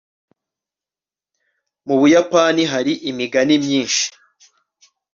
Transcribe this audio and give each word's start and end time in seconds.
mu 1.85 1.95
buyapani 1.99 2.63
hari 2.71 2.93
imigani 3.09 3.55
myinshi 3.63 4.05